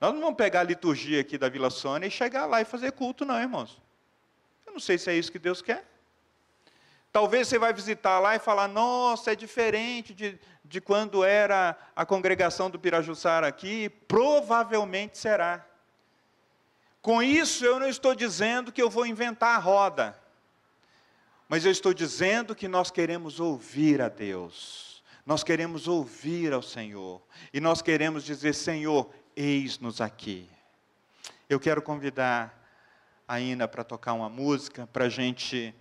[0.00, 2.92] Nós não vamos pegar a liturgia aqui da Vila Sônia e chegar lá e fazer
[2.92, 3.80] culto, não, irmãos.
[4.66, 5.84] Eu não sei se é isso que Deus quer.
[7.10, 12.04] Talvez você vai visitar lá e falar, nossa, é diferente de, de quando era a
[12.04, 13.88] congregação do Pirajussara aqui.
[13.88, 15.64] Provavelmente será.
[17.00, 20.20] Com isso, eu não estou dizendo que eu vou inventar a roda.
[21.48, 25.02] Mas eu estou dizendo que nós queremos ouvir a Deus.
[25.24, 27.22] Nós queremos ouvir ao Senhor.
[27.50, 30.48] E nós queremos dizer, Senhor, eis-nos aqui.
[31.46, 32.58] Eu quero convidar
[33.28, 35.74] a Ina para tocar uma música, para a gente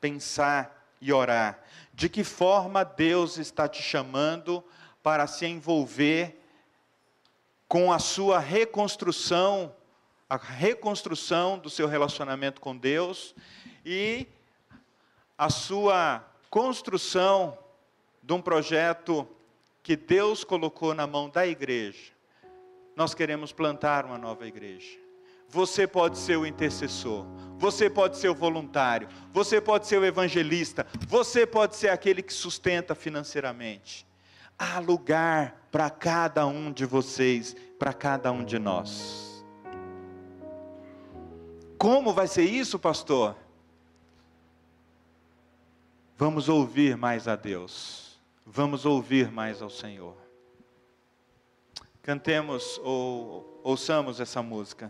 [0.00, 1.58] pensar e orar.
[1.92, 4.62] De que forma Deus está te chamando
[5.02, 6.40] para se envolver
[7.66, 9.74] com a sua reconstrução,
[10.28, 13.34] a reconstrução do seu relacionamento com Deus
[13.84, 14.28] e
[15.36, 17.58] a sua construção
[18.22, 19.28] de um projeto
[19.82, 22.19] que Deus colocou na mão da igreja
[23.00, 24.98] nós queremos plantar uma nova igreja.
[25.48, 27.24] Você pode ser o intercessor,
[27.56, 32.30] você pode ser o voluntário, você pode ser o evangelista, você pode ser aquele que
[32.30, 34.06] sustenta financeiramente.
[34.58, 39.46] Há lugar para cada um de vocês, para cada um de nós.
[41.78, 43.34] Como vai ser isso, pastor?
[46.18, 50.29] Vamos ouvir mais a Deus, vamos ouvir mais ao Senhor.
[52.02, 54.88] Cantemos ou ouçamos essa música.